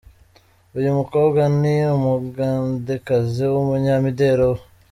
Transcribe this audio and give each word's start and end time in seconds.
Uyu 0.77 0.89
mukobwa 0.97 1.41
ni 1.61 1.75
Umugandekazi 1.95 3.43
wumunyamideli 3.53 4.41
uba. 4.49 4.61